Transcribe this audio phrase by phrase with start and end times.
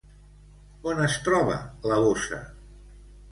[0.91, 1.59] On es troba
[1.91, 2.41] la bossa?